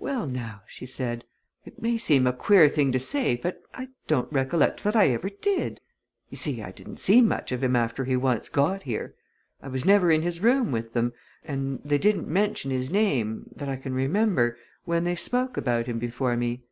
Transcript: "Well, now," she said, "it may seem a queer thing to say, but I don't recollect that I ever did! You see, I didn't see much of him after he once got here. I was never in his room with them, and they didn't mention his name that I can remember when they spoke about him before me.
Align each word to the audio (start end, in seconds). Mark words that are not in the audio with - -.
"Well, 0.00 0.26
now," 0.26 0.62
she 0.66 0.86
said, 0.86 1.22
"it 1.64 1.80
may 1.80 1.98
seem 1.98 2.26
a 2.26 2.32
queer 2.32 2.68
thing 2.68 2.90
to 2.90 2.98
say, 2.98 3.36
but 3.36 3.62
I 3.72 3.90
don't 4.08 4.32
recollect 4.32 4.82
that 4.82 4.96
I 4.96 5.10
ever 5.10 5.30
did! 5.30 5.80
You 6.30 6.36
see, 6.36 6.60
I 6.60 6.72
didn't 6.72 6.96
see 6.96 7.20
much 7.20 7.52
of 7.52 7.62
him 7.62 7.76
after 7.76 8.04
he 8.04 8.16
once 8.16 8.48
got 8.48 8.82
here. 8.82 9.14
I 9.62 9.68
was 9.68 9.84
never 9.84 10.10
in 10.10 10.22
his 10.22 10.40
room 10.40 10.72
with 10.72 10.94
them, 10.94 11.12
and 11.44 11.78
they 11.84 11.98
didn't 11.98 12.26
mention 12.26 12.72
his 12.72 12.90
name 12.90 13.48
that 13.54 13.68
I 13.68 13.76
can 13.76 13.94
remember 13.94 14.58
when 14.84 15.04
they 15.04 15.14
spoke 15.14 15.56
about 15.56 15.86
him 15.86 16.00
before 16.00 16.36
me. 16.36 16.64